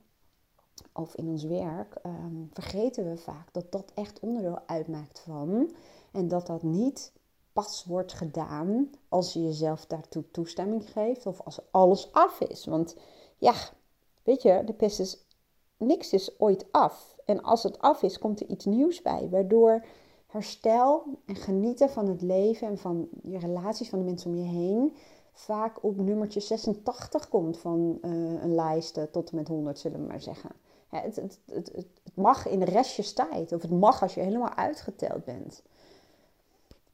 of 0.94 1.16
in 1.16 1.28
ons 1.28 1.44
werk 1.44 1.96
um, 2.06 2.50
vergeten 2.54 3.10
we 3.10 3.18
vaak 3.18 3.54
dat 3.54 3.72
dat 3.72 3.92
echt 3.96 4.20
onderdeel 4.20 4.60
uitmaakt 4.66 5.20
van. 5.20 5.72
En 6.12 6.28
dat 6.28 6.48
dat 6.48 6.64
niet 6.64 7.14
pas 7.54 7.86
wordt 7.86 8.14
gedaan 8.14 8.90
als 9.10 9.34
je 9.34 9.44
jezelf 9.44 9.86
daartoe 9.86 10.32
toestemming 10.32 10.90
geeft 10.90 11.26
of 11.26 11.42
als 11.42 11.60
alles 11.72 12.12
af 12.12 12.40
is. 12.40 12.66
Want 12.66 12.96
ja, 13.38 13.54
weet 14.24 14.42
je, 14.42 14.62
de 14.66 14.74
pest 14.74 15.00
is, 15.00 15.26
niks 15.78 16.14
is 16.14 16.40
ooit 16.40 16.66
af. 16.72 17.18
En 17.26 17.42
als 17.42 17.64
het 17.64 17.80
af 17.80 18.04
is, 18.04 18.20
komt 18.20 18.40
er 18.40 18.48
iets 18.48 18.66
nieuws 18.66 19.02
bij, 19.02 19.30
waardoor 19.30 19.86
herstel 20.28 21.04
en 21.26 21.36
genieten 21.36 21.90
van 21.90 22.08
het 22.08 22.22
leven 22.22 22.68
en 22.68 22.78
van 22.78 23.08
je 23.24 23.38
relaties, 23.38 23.90
van 23.90 24.00
de 24.00 24.06
mensen 24.06 24.32
om 24.32 24.38
je 24.38 24.44
heen, 24.44 24.96
vaak 25.34 25.84
op 25.84 25.98
nummertje 25.98 26.40
86 26.40 27.30
komt 27.30 27.58
van 27.58 27.98
uh, 28.02 28.12
een 28.44 28.56
lijst 28.56 29.00
tot 29.12 29.30
en 29.30 29.36
met 29.36 29.48
100, 29.48 29.80
zullen 29.80 30.00
we 30.00 30.08
maar 30.08 30.22
zeggen. 30.22 30.50
het, 30.90 31.16
het, 31.16 31.40
het, 31.46 31.88
mag 32.14 32.48
in 32.48 32.60
de 32.60 32.66
restjestijd, 32.66 33.52
of 33.52 33.62
het 33.62 33.72
mag 33.72 34.02
als 34.02 34.14
je 34.14 34.22
helemaal 34.22 34.54
uitgeteld 34.54 35.26
bent. 35.26 35.62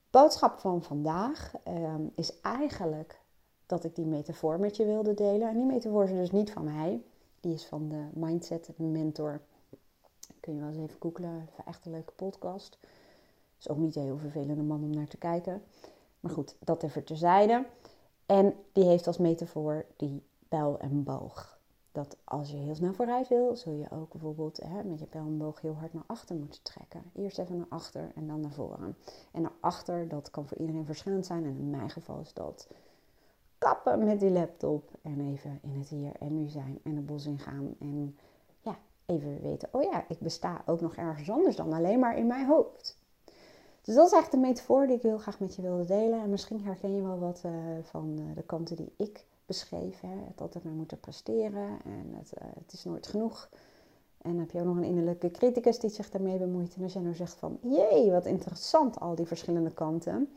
Boodschap 0.10 0.60
van 0.60 0.84
vandaag 0.84 1.54
ehm, 1.64 2.02
is 2.16 2.42
eigenlijk 2.42 3.20
dat 3.66 3.84
ik 3.84 3.96
die 3.96 4.06
metafoor 4.06 4.60
met 4.60 4.78
je 4.78 4.86
wilde 4.86 5.14
delen. 5.14 5.50
En 5.50 5.58
die 5.58 5.66
metafoor 5.66 6.04
is 6.04 6.12
dus 6.12 6.32
niet 6.32 6.52
van 6.52 6.64
mij, 6.64 7.02
die 7.41 7.53
is 7.53 7.65
van 7.65 7.89
de 7.89 8.08
Mindset 8.13 8.69
Mentor. 8.75 9.41
Kun 10.39 10.53
je 10.53 10.60
wel 10.60 10.69
eens 10.69 10.77
even 10.77 11.00
googlen, 11.00 11.50
echt 11.65 11.86
een 11.86 11.91
leuke 11.91 12.12
podcast. 12.12 12.77
Is 13.60 13.69
ook 13.69 13.77
niet 13.77 13.96
een 13.96 14.03
heel 14.03 14.17
vervelende 14.17 14.63
man 14.63 14.84
om 14.84 14.89
naar 14.89 15.08
te 15.08 15.17
kijken. 15.17 15.63
Maar 16.19 16.31
goed, 16.31 16.55
dat 16.60 16.84
even 16.84 17.03
terzijde. 17.03 17.65
En 18.25 18.53
die 18.72 18.84
heeft 18.84 19.08
als 19.08 19.17
metafoor 19.17 19.86
die 19.96 20.24
pijl 20.48 20.79
en 20.79 21.03
boog. 21.03 21.60
Dat 21.91 22.17
als 22.24 22.51
je 22.51 22.58
heel 22.58 22.75
snel 22.75 22.93
vooruit 22.93 23.27
wil, 23.27 23.55
zul 23.55 23.74
je 23.74 23.91
ook 23.91 24.12
bijvoorbeeld 24.12 24.58
hè, 24.58 24.84
met 24.84 25.00
je 25.00 25.05
pijl 25.05 25.25
en 25.25 25.38
boog 25.38 25.62
heel 25.62 25.74
hard 25.74 25.93
naar 25.93 26.03
achter 26.08 26.36
moeten 26.36 26.62
trekken. 26.62 27.03
Eerst 27.15 27.39
even 27.39 27.58
naar 27.58 27.65
achter 27.69 28.12
en 28.15 28.27
dan 28.27 28.39
naar 28.39 28.51
voren. 28.51 28.98
En 29.31 29.41
naar 29.41 29.51
achter, 29.60 30.08
dat 30.08 30.31
kan 30.31 30.48
voor 30.48 30.58
iedereen 30.58 30.86
verschillend 30.86 31.25
zijn. 31.25 31.46
En 31.46 31.58
in 31.58 31.69
mijn 31.69 31.89
geval 31.89 32.19
is 32.19 32.34
dat 32.34 32.67
kappen 33.60 34.06
met 34.06 34.20
die 34.20 34.32
laptop 34.32 34.89
en 35.01 35.32
even 35.34 35.60
in 35.62 35.80
het 35.80 35.89
hier 35.89 36.12
en 36.20 36.36
nu 36.36 36.48
zijn 36.48 36.80
en 36.84 36.96
het 36.96 37.06
bos 37.06 37.25
ingaan. 37.25 37.75
En 37.80 38.18
ja, 38.62 38.78
even 39.06 39.42
weten, 39.42 39.70
oh 39.72 39.84
ja, 39.84 40.06
ik 40.08 40.20
besta 40.20 40.62
ook 40.66 40.82
nog 40.82 40.96
ergens 40.96 41.30
anders 41.30 41.56
dan 41.56 41.74
alleen 41.74 42.00
maar 42.00 42.18
in 42.18 42.28
mijn 42.28 42.46
hoofd. 42.46 42.98
Dus 43.82 43.96
dat 43.96 44.08
is 44.08 44.13
eigenlijk 44.13 44.44
de 44.44 44.50
metafoor 44.50 44.88
die 44.88 44.96
ik 44.96 45.01
heel 45.01 45.18
graag 45.18 45.39
met 45.39 45.56
je 45.56 45.62
wilde 45.62 45.86
delen. 45.86 46.22
En 46.22 46.30
misschien 46.30 46.63
herken 46.63 46.96
je 46.96 47.01
wel 47.01 47.20
wat 47.20 47.42
uh, 47.46 47.51
van 47.84 48.16
uh, 48.20 48.36
de 48.36 48.44
kanten 48.44 48.75
die 48.75 48.94
ik 48.98 49.25
beschreef. 49.46 50.00
Hè? 50.00 50.16
Het 50.28 50.42
altijd 50.42 50.63
maar 50.63 50.74
moeten 50.74 51.00
presteren 51.00 51.80
en 51.86 52.13
het, 52.13 52.32
uh, 52.42 52.48
het 52.63 52.74
is 52.74 52.84
nooit 52.84 53.08
genoeg. 53.08 53.50
En 54.22 54.38
heb 54.38 54.51
je 54.51 54.60
ook 54.60 54.66
nog 54.66 54.78
een 54.78 54.84
innerlijke 54.84 55.32
criticus 55.32 55.80
die 55.80 55.89
zich 55.89 56.10
daarmee 56.10 56.38
bemoeit. 56.38 56.75
En 56.75 56.84
als 56.84 56.94
jij 56.94 57.01
nou 57.01 57.16
zegt 57.16 57.34
van, 57.34 57.60
jee, 57.62 58.12
wat 58.12 58.25
interessant, 58.25 59.00
al 59.00 59.16
die 59.16 59.25
verschillende 59.25 59.72
kanten. 59.72 60.30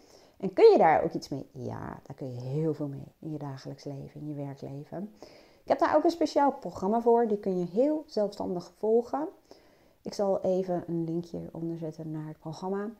En 0.42 0.52
kun 0.52 0.70
je 0.70 0.78
daar 0.78 1.02
ook 1.02 1.12
iets 1.12 1.28
mee? 1.28 1.46
Ja, 1.52 2.00
daar 2.02 2.16
kun 2.16 2.34
je 2.34 2.40
heel 2.40 2.74
veel 2.74 2.88
mee 2.88 3.12
in 3.18 3.32
je 3.32 3.38
dagelijks 3.38 3.84
leven, 3.84 4.20
in 4.20 4.28
je 4.28 4.34
werkleven. 4.34 5.14
Ik 5.62 5.68
heb 5.68 5.78
daar 5.78 5.96
ook 5.96 6.04
een 6.04 6.10
speciaal 6.10 6.52
programma 6.52 7.00
voor, 7.00 7.28
die 7.28 7.38
kun 7.38 7.58
je 7.58 7.66
heel 7.66 8.04
zelfstandig 8.06 8.72
volgen. 8.78 9.28
Ik 10.02 10.14
zal 10.14 10.40
even 10.40 10.84
een 10.86 11.04
linkje 11.04 11.48
onder 11.52 11.78
zetten 11.78 12.10
naar 12.10 12.26
het 12.26 12.38
programma. 12.38 12.90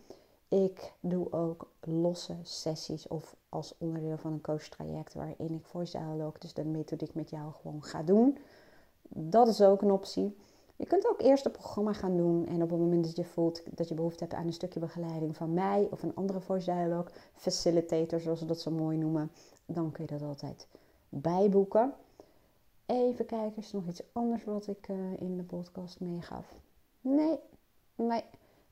Ik 0.49 0.93
doe 1.01 1.33
ook 1.33 1.71
losse 1.81 2.35
sessies 2.43 3.09
of 3.09 3.37
als 3.49 3.75
onderdeel 3.79 4.19
van 4.19 4.33
een 4.33 4.41
coach 4.41 4.69
traject 4.69 5.15
waarin 5.15 5.55
ik 5.55 5.65
voice 5.65 5.99
dialogue, 5.99 6.39
dus 6.39 6.55
de 6.55 6.65
methodiek 6.65 7.15
met 7.15 7.31
jou 7.31 7.53
gewoon 7.53 7.83
ga 7.83 8.03
doen. 8.03 8.39
Dat 9.09 9.49
is 9.49 9.63
ook 9.63 9.83
een 9.83 9.91
optie. 9.91 10.37
Je 10.83 10.89
kunt 10.89 11.09
ook 11.09 11.21
eerst 11.21 11.45
het 11.45 11.53
programma 11.53 11.93
gaan 11.93 12.17
doen 12.17 12.47
en 12.47 12.62
op 12.62 12.71
het 12.71 12.79
moment 12.79 13.05
dat 13.05 13.17
je 13.17 13.25
voelt 13.25 13.62
dat 13.77 13.89
je 13.89 13.95
behoefte 13.95 14.25
hebt 14.25 14.37
aan 14.37 14.47
een 14.47 14.53
stukje 14.53 14.81
begeleiding 14.81 15.37
van 15.37 15.53
mij 15.55 15.89
of 15.91 16.03
een 16.03 16.15
andere 16.15 16.41
voice 16.41 16.73
dialogue 16.73 17.12
facilitator, 17.35 18.21
zoals 18.21 18.39
ze 18.39 18.47
dat 18.47 18.61
zo 18.61 18.71
mooi 18.71 18.97
noemen, 18.97 19.31
dan 19.67 19.93
kun 19.93 20.05
je 20.05 20.19
dat 20.19 20.29
altijd 20.29 20.67
bijboeken. 21.09 21.95
Even 22.87 23.27
kijken, 23.27 23.57
is 23.57 23.73
er 23.73 23.79
nog 23.79 23.89
iets 23.89 24.03
anders 24.12 24.45
wat 24.45 24.67
ik 24.67 24.89
uh, 24.89 24.97
in 25.21 25.37
de 25.37 25.43
podcast 25.43 26.01
meegaf? 26.01 26.55
Nee, 27.01 27.39
nee. 27.95 28.25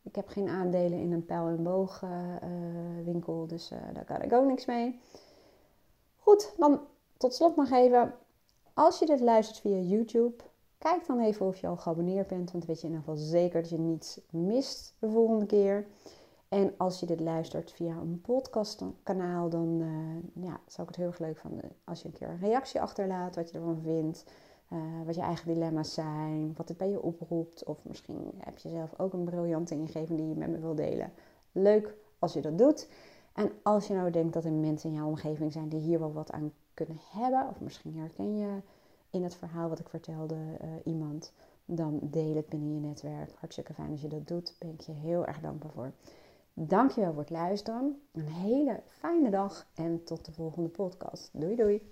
Ik 0.02 0.14
heb 0.14 0.28
geen 0.28 0.48
aandelen 0.48 0.98
in 0.98 1.12
een 1.12 1.24
pijl- 1.24 1.48
en 1.48 1.62
boogwinkel, 1.62 3.42
uh, 3.42 3.48
dus 3.48 3.72
uh, 3.72 3.78
daar 3.92 4.04
kan 4.04 4.22
ik 4.22 4.32
ook 4.32 4.46
niks 4.46 4.66
mee. 4.66 5.00
Goed, 6.16 6.54
dan 6.58 6.80
tot 7.16 7.34
slot 7.34 7.56
nog 7.56 7.70
even. 7.70 8.14
Als 8.74 8.98
je 8.98 9.06
dit 9.06 9.20
luistert 9.20 9.58
via 9.58 9.76
YouTube, 9.76 10.44
kijk 10.80 11.06
dan 11.06 11.20
even 11.20 11.46
of 11.46 11.56
je 11.56 11.66
al 11.66 11.76
geabonneerd 11.76 12.26
bent. 12.26 12.52
Want 12.52 12.64
weet 12.64 12.80
je 12.80 12.86
in 12.86 12.92
ieder 12.92 13.08
geval 13.08 13.24
zeker 13.24 13.60
dat 13.60 13.70
je 13.70 13.78
niets 13.78 14.20
mist 14.30 14.94
de 14.98 15.08
volgende 15.08 15.46
keer. 15.46 15.86
En 16.48 16.74
als 16.76 17.00
je 17.00 17.06
dit 17.06 17.20
luistert 17.20 17.72
via 17.72 17.96
een 17.96 18.20
podcastkanaal, 18.20 19.48
dan 19.48 19.80
uh, 19.80 20.44
ja, 20.44 20.60
zou 20.66 20.82
ik 20.82 20.88
het 20.88 20.96
heel 20.96 21.06
erg 21.06 21.18
leuk 21.18 21.38
vinden 21.38 21.70
als 21.84 22.02
je 22.02 22.08
een 22.08 22.14
keer 22.14 22.28
een 22.28 22.38
reactie 22.38 22.80
achterlaat, 22.80 23.36
wat 23.36 23.50
je 23.50 23.58
ervan 23.58 23.80
vindt, 23.82 24.24
uh, 24.72 24.78
wat 25.06 25.14
je 25.14 25.20
eigen 25.20 25.46
dilemma's 25.46 25.94
zijn, 25.94 26.54
wat 26.56 26.68
het 26.68 26.76
bij 26.76 26.90
je 26.90 27.02
oproept. 27.02 27.64
Of 27.64 27.84
misschien 27.84 28.32
heb 28.38 28.58
je 28.58 28.68
zelf 28.68 28.98
ook 28.98 29.12
een 29.12 29.24
briljante 29.24 29.74
ingeving 29.74 30.18
die 30.18 30.28
je 30.28 30.34
met 30.34 30.50
me 30.50 30.58
wil 30.58 30.74
delen. 30.74 31.12
Leuk 31.52 31.94
als 32.18 32.32
je 32.32 32.40
dat 32.40 32.58
doet. 32.58 32.88
En 33.32 33.52
als 33.62 33.86
je 33.86 33.94
nou 33.94 34.10
denkt 34.10 34.32
dat 34.32 34.44
er 34.44 34.52
mensen 34.52 34.90
in 34.90 34.96
jouw 34.96 35.06
omgeving 35.06 35.52
zijn 35.52 35.68
die 35.68 35.80
hier 35.80 35.98
wel 35.98 36.12
wat 36.12 36.32
aan 36.32 36.52
kunnen 36.74 37.00
hebben, 37.10 37.48
of 37.48 37.60
misschien 37.60 37.96
herken 37.96 38.36
je 38.36 38.60
in 39.10 39.22
het 39.22 39.34
verhaal 39.34 39.68
wat 39.68 39.78
ik 39.78 39.88
vertelde 39.88 40.34
uh, 40.34 40.68
iemand, 40.84 41.32
dan 41.64 41.98
deel 42.02 42.36
het 42.36 42.48
binnen 42.48 42.74
je 42.74 42.80
netwerk. 42.80 43.32
Hartstikke 43.38 43.74
fijn 43.74 43.90
als 43.90 44.00
je 44.00 44.08
dat 44.08 44.28
doet. 44.28 44.56
Ben 44.58 44.70
ik 44.70 44.80
je 44.80 44.92
heel 44.92 45.26
erg 45.26 45.40
dankbaar 45.40 45.72
voor. 45.72 45.92
Dankjewel 46.54 47.12
voor 47.12 47.20
het 47.20 47.30
luisteren. 47.30 48.00
Een 48.12 48.28
hele 48.28 48.82
fijne 48.86 49.30
dag 49.30 49.66
en 49.74 50.04
tot 50.04 50.24
de 50.24 50.32
volgende 50.32 50.68
podcast. 50.68 51.30
Doei 51.32 51.56
doei. 51.56 51.82